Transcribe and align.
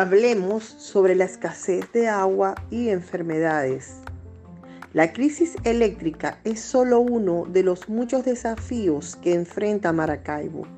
Hablemos 0.00 0.62
sobre 0.62 1.16
la 1.16 1.24
escasez 1.24 1.90
de 1.90 2.06
agua 2.06 2.54
y 2.70 2.90
enfermedades. 2.90 3.96
La 4.92 5.12
crisis 5.12 5.56
eléctrica 5.64 6.38
es 6.44 6.60
solo 6.60 7.00
uno 7.00 7.46
de 7.50 7.64
los 7.64 7.88
muchos 7.88 8.24
desafíos 8.24 9.16
que 9.16 9.34
enfrenta 9.34 9.92
Maracaibo. 9.92 10.68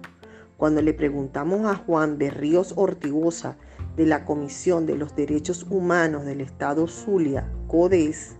Cuando 0.56 0.80
le 0.80 0.94
preguntamos 0.94 1.70
a 1.70 1.74
Juan 1.74 2.16
de 2.16 2.30
Ríos 2.30 2.72
Ortigosa 2.76 3.58
de 3.94 4.06
la 4.06 4.24
Comisión 4.24 4.86
de 4.86 4.96
los 4.96 5.14
Derechos 5.14 5.66
Humanos 5.68 6.24
del 6.24 6.40
Estado 6.40 6.86
Zulia, 6.86 7.46
CODES, 7.66 8.38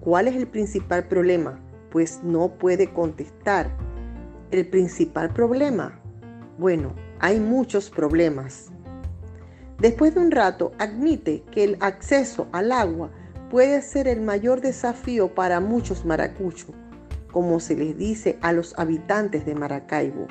¿cuál 0.00 0.28
es 0.28 0.36
el 0.36 0.46
principal 0.46 1.08
problema? 1.08 1.58
Pues 1.90 2.20
no 2.22 2.58
puede 2.58 2.92
contestar. 2.92 3.74
¿El 4.50 4.68
principal 4.68 5.32
problema? 5.32 5.98
Bueno, 6.58 6.94
hay 7.20 7.40
muchos 7.40 7.88
problemas. 7.88 8.70
Después 9.80 10.14
de 10.14 10.20
un 10.20 10.30
rato, 10.30 10.72
admite 10.78 11.42
que 11.50 11.64
el 11.64 11.78
acceso 11.80 12.48
al 12.52 12.70
agua 12.70 13.10
puede 13.50 13.80
ser 13.80 14.08
el 14.08 14.20
mayor 14.20 14.60
desafío 14.60 15.34
para 15.34 15.60
muchos 15.60 16.04
maracuchos, 16.04 16.70
como 17.32 17.60
se 17.60 17.76
les 17.76 17.96
dice 17.96 18.38
a 18.42 18.52
los 18.52 18.78
habitantes 18.78 19.46
de 19.46 19.54
Maracaibo. 19.54 20.26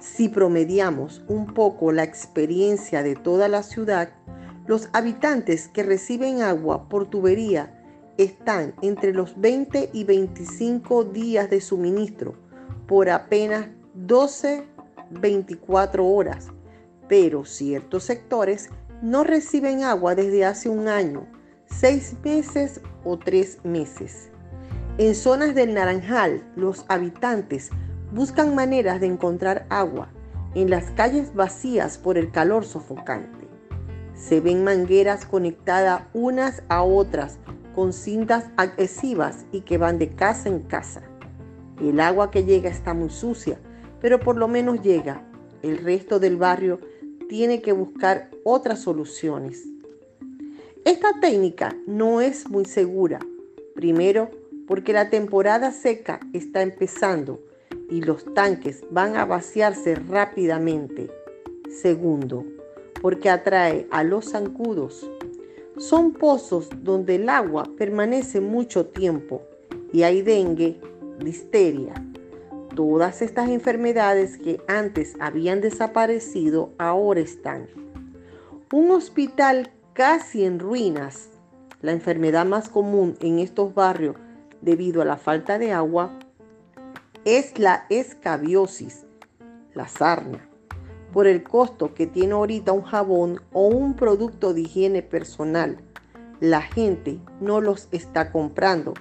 Si 0.00 0.30
promediamos 0.30 1.22
un 1.28 1.52
poco 1.52 1.92
la 1.92 2.02
experiencia 2.02 3.02
de 3.02 3.14
toda 3.14 3.48
la 3.48 3.62
ciudad, 3.62 4.08
los 4.66 4.88
habitantes 4.92 5.68
que 5.68 5.82
reciben 5.82 6.40
agua 6.40 6.88
por 6.88 7.10
tubería 7.10 7.78
están 8.16 8.74
entre 8.80 9.12
los 9.12 9.38
20 9.40 9.90
y 9.92 10.04
25 10.04 11.04
días 11.04 11.50
de 11.50 11.60
suministro 11.60 12.34
por 12.86 13.10
apenas 13.10 13.68
12, 13.94 14.64
24 15.10 16.06
horas, 16.06 16.48
pero 17.12 17.44
ciertos 17.44 18.04
sectores 18.04 18.70
no 19.02 19.22
reciben 19.22 19.84
agua 19.84 20.14
desde 20.14 20.46
hace 20.46 20.70
un 20.70 20.88
año 20.88 21.26
seis 21.66 22.16
meses 22.24 22.80
o 23.04 23.18
tres 23.18 23.58
meses. 23.64 24.30
En 24.96 25.14
zonas 25.14 25.54
del 25.54 25.74
Naranjal, 25.74 26.42
los 26.56 26.86
habitantes 26.88 27.68
buscan 28.12 28.54
maneras 28.54 28.98
de 29.02 29.08
encontrar 29.08 29.66
agua 29.68 30.08
en 30.54 30.70
las 30.70 30.90
calles 30.92 31.34
vacías 31.34 31.98
por 31.98 32.16
el 32.16 32.30
calor 32.30 32.64
sofocante. 32.64 33.46
Se 34.14 34.40
ven 34.40 34.64
mangueras 34.64 35.26
conectadas 35.26 36.04
unas 36.14 36.62
a 36.70 36.82
otras 36.82 37.38
con 37.74 37.92
cintas 37.92 38.46
adhesivas 38.56 39.44
y 39.52 39.60
que 39.60 39.76
van 39.76 39.98
de 39.98 40.14
casa 40.14 40.48
en 40.48 40.60
casa. 40.60 41.02
El 41.78 42.00
agua 42.00 42.30
que 42.30 42.44
llega 42.44 42.70
está 42.70 42.94
muy 42.94 43.10
sucia, 43.10 43.58
pero 44.00 44.18
por 44.18 44.38
lo 44.38 44.48
menos 44.48 44.80
llega. 44.80 45.28
El 45.60 45.76
resto 45.76 46.18
del 46.18 46.38
barrio 46.38 46.80
tiene 47.32 47.62
que 47.62 47.72
buscar 47.72 48.28
otras 48.44 48.80
soluciones. 48.80 49.66
Esta 50.84 51.18
técnica 51.18 51.74
no 51.86 52.20
es 52.20 52.50
muy 52.50 52.66
segura. 52.66 53.20
Primero, 53.74 54.30
porque 54.68 54.92
la 54.92 55.08
temporada 55.08 55.72
seca 55.72 56.20
está 56.34 56.60
empezando 56.60 57.40
y 57.88 58.02
los 58.02 58.26
tanques 58.34 58.84
van 58.90 59.16
a 59.16 59.24
vaciarse 59.24 59.94
rápidamente. 59.94 61.10
Segundo, 61.70 62.44
porque 63.00 63.30
atrae 63.30 63.88
a 63.90 64.04
los 64.04 64.32
zancudos. 64.32 65.10
Son 65.78 66.12
pozos 66.12 66.68
donde 66.82 67.14
el 67.14 67.30
agua 67.30 67.64
permanece 67.78 68.42
mucho 68.42 68.84
tiempo 68.84 69.40
y 69.90 70.02
hay 70.02 70.20
dengue, 70.20 70.78
listeria. 71.18 71.94
Todas 72.74 73.20
estas 73.20 73.50
enfermedades 73.50 74.38
que 74.38 74.62
antes 74.66 75.14
habían 75.20 75.60
desaparecido 75.60 76.72
ahora 76.78 77.20
están. 77.20 77.68
Un 78.72 78.90
hospital 78.92 79.70
casi 79.92 80.44
en 80.44 80.58
ruinas. 80.58 81.28
La 81.82 81.92
enfermedad 81.92 82.46
más 82.46 82.70
común 82.70 83.18
en 83.20 83.40
estos 83.40 83.74
barrios 83.74 84.16
debido 84.62 85.02
a 85.02 85.04
la 85.04 85.18
falta 85.18 85.58
de 85.58 85.72
agua 85.72 86.18
es 87.26 87.58
la 87.58 87.84
escabiosis, 87.90 89.04
la 89.74 89.86
sarna, 89.86 90.48
por 91.12 91.26
el 91.26 91.42
costo 91.42 91.92
que 91.92 92.06
tiene 92.06 92.32
ahorita 92.32 92.72
un 92.72 92.82
jabón 92.82 93.42
o 93.52 93.66
un 93.66 93.94
producto 93.96 94.54
de 94.54 94.62
higiene 94.62 95.02
personal. 95.02 95.76
La 96.40 96.62
gente 96.62 97.20
no 97.38 97.60
los 97.60 97.88
está 97.92 98.32
comprando. 98.32 98.94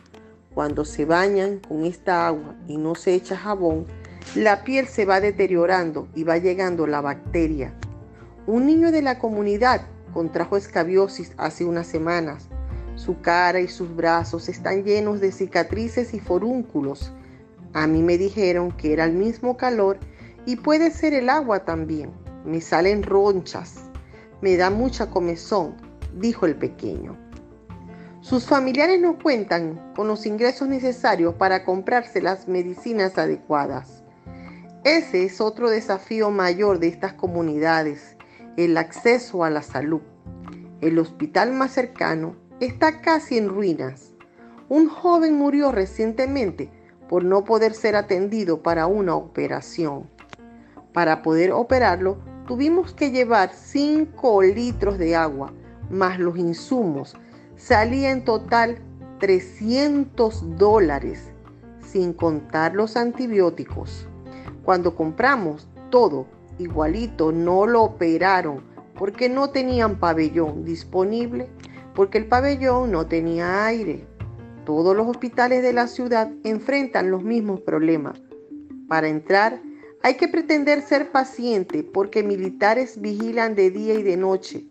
Cuando 0.54 0.84
se 0.84 1.06
bañan 1.06 1.60
con 1.60 1.86
esta 1.86 2.28
agua 2.28 2.56
y 2.68 2.78
no 2.78 2.96
se 2.96 3.14
echa 3.14 3.38
jabón, 3.38 3.86
la 4.36 4.64
piel 4.64 4.86
se 4.88 5.06
va 5.06 5.22
deteriorando 5.22 6.10
y 6.14 6.24
va 6.24 6.38
llegando 6.38 6.88
la 6.88 7.00
bacteria. 7.00 7.74
Un 8.48 8.66
niño 8.66 8.92
de 8.92 9.02
la 9.02 9.18
comunidad 9.18 9.82
contrajo 10.14 10.58
escabiosis 10.58 11.32
hace 11.38 11.64
unas 11.64 11.88
semanas. 11.88 12.50
Su 12.96 13.22
cara 13.22 13.62
y 13.62 13.70
sus 13.70 13.96
brazos 13.96 14.50
están 14.50 14.84
llenos 14.84 15.22
de 15.22 15.32
cicatrices 15.32 16.14
y 16.14 16.20
forúnculos. 16.20 17.14
A 17.74 17.88
mí 17.88 18.02
me 18.02 18.18
dijeron 18.18 18.72
que 18.72 18.92
era 18.92 19.06
el 19.06 19.14
mismo 19.14 19.56
calor 19.56 20.00
y 20.46 20.58
puede 20.58 20.92
ser 20.92 21.14
el 21.14 21.30
agua 21.30 21.64
también. 21.64 22.12
Me 22.46 22.60
salen 22.60 23.04
ronchas. 23.04 23.84
Me 24.42 24.58
da 24.58 24.70
mucha 24.70 25.10
comezón, 25.10 25.76
dijo 26.20 26.46
el 26.46 26.58
pequeño. 26.58 27.18
Sus 28.22 28.46
familiares 28.46 29.02
no 29.02 29.18
cuentan 29.18 29.94
con 29.96 30.08
los 30.08 30.28
ingresos 30.28 30.68
necesarios 30.68 31.34
para 31.36 31.66
comprarse 31.66 32.22
las 32.22 32.48
medicinas 32.48 33.18
adecuadas. 33.18 34.04
Ese 34.84 35.26
es 35.26 35.42
otro 35.42 35.70
desafío 35.70 36.30
mayor 36.30 36.80
de 36.80 36.88
estas 36.88 37.14
comunidades 37.14 38.16
el 38.58 38.78
acceso 38.78 39.44
a 39.44 39.50
la 39.50 39.64
salud. 39.64 40.02
El 40.82 41.00
hospital 41.00 41.52
más 41.54 41.72
cercano 41.72 42.36
está 42.59 43.02
casi 43.02 43.38
en 43.38 43.50
ruinas. 43.50 44.14
Un 44.70 44.88
joven 44.88 45.36
murió 45.36 45.72
recientemente 45.72 46.70
por 47.09 47.24
no 47.24 47.44
poder 47.44 47.74
ser 47.74 47.96
atendido 47.96 48.62
para 48.62 48.86
una 48.86 49.16
operación. 49.16 50.09
Para 50.94 51.24
poder 51.24 51.52
operarlo, 51.53 52.20
tuvimos 52.46 52.94
que 52.94 53.12
llevar 53.12 53.52
5 53.53 54.44
litros 54.44 54.98
de 54.98 55.16
agua, 55.16 55.52
más 55.90 56.20
los 56.20 56.38
insumos. 56.38 57.16
Salía 57.56 58.12
en 58.12 58.24
total 58.24 58.80
300 59.20 60.58
dólares, 60.58 61.32
sin 61.80 62.14
contar 62.14 62.74
los 62.74 62.98
antibióticos. 62.98 64.08
Cuando 64.64 64.96
compramos 64.96 65.68
todo 65.90 66.26
igualito 66.58 67.32
no 67.32 67.68
lo 67.68 67.84
operaron 67.84 68.64
porque 68.96 69.30
no 69.30 69.50
tenían 69.50 70.00
pabellón 70.00 70.64
disponible, 70.64 71.50
porque 71.96 72.18
el 72.18 72.28
pabellón 72.28 72.92
no 72.92 73.08
tenía 73.08 73.66
aire. 73.66 74.06
Todos 74.66 74.96
los 74.96 75.08
hospitales 75.08 75.64
de 75.64 75.74
la 75.74 75.88
ciudad 75.88 76.32
enfrentan 76.44 77.10
los 77.10 77.24
mismos 77.24 77.62
problemas. 77.62 78.22
Para 78.88 79.08
entrar 79.08 79.62
hay 80.04 80.16
que 80.16 80.28
pretender 80.28 80.82
ser 80.82 81.12
paciente 81.12 81.84
porque 81.84 82.24
militares 82.24 83.00
vigilan 83.00 83.56
de 83.56 83.70
día 83.72 83.94
y 83.96 84.04
de 84.04 84.18
noche 84.18 84.66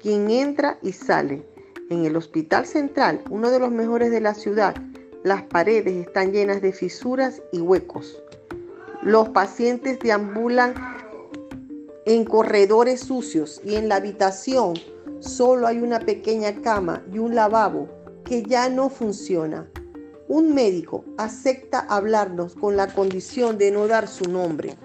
quien 0.00 0.30
entra 0.30 0.78
y 0.82 0.92
sale. 0.92 1.46
En 1.92 2.06
el 2.06 2.16
hospital 2.16 2.64
central, 2.64 3.20
uno 3.28 3.50
de 3.50 3.58
los 3.58 3.70
mejores 3.70 4.10
de 4.10 4.22
la 4.22 4.32
ciudad, 4.32 4.74
las 5.24 5.42
paredes 5.42 6.06
están 6.06 6.32
llenas 6.32 6.62
de 6.62 6.72
fisuras 6.72 7.42
y 7.52 7.60
huecos. 7.60 8.18
Los 9.02 9.28
pacientes 9.28 9.98
deambulan 9.98 10.72
en 12.06 12.24
corredores 12.24 13.00
sucios 13.00 13.60
y 13.62 13.74
en 13.74 13.90
la 13.90 13.96
habitación 13.96 14.72
solo 15.20 15.66
hay 15.66 15.82
una 15.82 16.00
pequeña 16.00 16.62
cama 16.62 17.02
y 17.12 17.18
un 17.18 17.34
lavabo 17.34 17.90
que 18.24 18.42
ya 18.42 18.70
no 18.70 18.88
funciona. 18.88 19.68
Un 20.28 20.54
médico 20.54 21.04
acepta 21.18 21.80
hablarnos 21.80 22.54
con 22.54 22.74
la 22.74 22.86
condición 22.86 23.58
de 23.58 23.70
no 23.70 23.86
dar 23.86 24.08
su 24.08 24.30
nombre. 24.30 24.78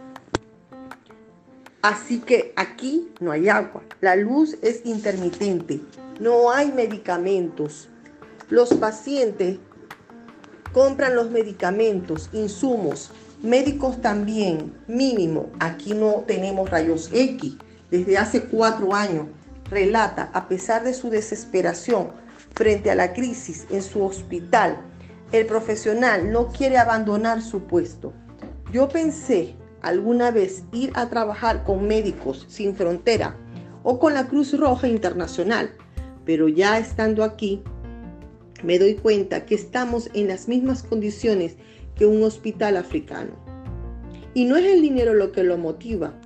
Así 1.82 2.20
que 2.20 2.52
aquí 2.58 3.08
no 3.22 3.32
hay 3.32 3.48
agua, 3.48 3.82
la 4.02 4.18
luz 4.18 4.58
es 4.62 4.82
intermitente, 4.84 5.80
no 6.20 6.52
hay 6.52 6.72
medicamentos. 6.72 7.90
Los 8.50 8.74
pacientes 8.74 9.60
compran 10.74 11.16
los 11.16 11.32
medicamentos, 11.32 12.30
insumos, 12.34 13.12
Médicos 13.44 14.02
también, 14.02 14.74
mínimo, 14.88 15.52
aquí 15.60 15.94
no 15.94 16.24
tenemos 16.26 16.72
rayos 16.72 17.12
X. 17.14 17.58
Desde 17.92 18.18
hace 18.18 18.46
cuatro 18.46 18.96
años, 18.96 19.28
relata, 19.70 20.32
a 20.34 20.48
pesar 20.48 20.84
de 20.84 20.96
su 20.96 21.12
desesperación 21.12 22.10
frente 22.56 22.90
a 22.90 22.96
la 22.96 23.14
crisis 23.14 23.68
en 23.70 23.84
su 23.84 24.04
hospital, 24.04 24.82
el 25.32 25.46
profesional 25.46 26.32
no 26.32 26.48
quiere 26.48 26.80
abandonar 26.80 27.44
su 27.44 27.66
puesto. 27.66 28.12
Yo 28.72 28.90
pensé 28.90 29.56
alguna 29.84 30.32
vez 30.32 30.64
ir 30.72 30.92
a 30.96 31.08
trabajar 31.08 31.64
con 31.64 31.88
Médicos 31.88 32.48
Sin 32.50 32.76
Frontera 32.76 33.36
o 33.84 34.00
con 34.00 34.16
la 34.16 34.28
Cruz 34.28 34.58
Roja 34.58 34.88
Internacional, 34.88 35.70
pero 36.28 36.50
ya 36.50 36.78
estando 36.78 37.24
aquí, 37.24 37.62
me 38.62 38.78
doy 38.78 38.96
cuenta 38.96 39.46
que 39.46 39.56
estamos 39.56 40.10
en 40.14 40.28
las 40.28 40.50
mismas 40.50 40.84
condiciones 40.84 41.56
que 41.96 42.06
un 42.06 42.22
hospital 42.22 42.76
africano. 42.76 43.32
Y 44.34 44.44
no 44.44 44.58
es 44.58 44.66
el 44.66 44.82
dinero 44.82 45.14
lo 45.14 45.32
que 45.32 45.44
lo 45.44 45.58
motiva. 45.58 46.20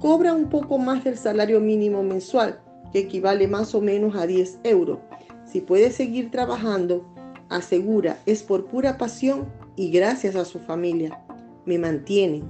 Cobra 0.00 0.34
un 0.34 0.50
poco 0.50 0.78
más 0.78 1.04
del 1.04 1.16
salario 1.16 1.60
mínimo 1.60 2.02
mensual, 2.02 2.60
que 2.92 2.98
equivale 2.98 3.46
más 3.46 3.72
o 3.76 3.80
menos 3.80 4.16
a 4.16 4.26
10 4.26 4.58
euros. 4.64 4.98
Si 5.44 5.60
puede 5.60 5.92
seguir 5.92 6.32
trabajando, 6.32 7.06
asegura, 7.48 8.18
es 8.26 8.42
por 8.42 8.66
pura 8.66 8.98
pasión 8.98 9.46
y 9.76 9.92
gracias 9.92 10.34
a 10.34 10.44
su 10.44 10.58
familia. 10.58 11.24
Me 11.66 11.78
mantienen. 11.78 12.42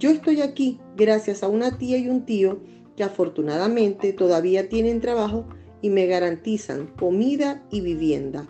Yo 0.00 0.10
estoy 0.10 0.40
aquí 0.40 0.80
gracias 0.96 1.44
a 1.44 1.48
una 1.48 1.78
tía 1.78 1.96
y 1.96 2.08
un 2.08 2.26
tío 2.26 2.58
que 2.96 3.04
afortunadamente 3.04 4.12
todavía 4.12 4.68
tienen 4.68 5.00
trabajo 5.00 5.46
y 5.84 5.90
me 5.90 6.06
garantizan 6.06 6.86
comida 6.86 7.62
y 7.70 7.82
vivienda. 7.82 8.48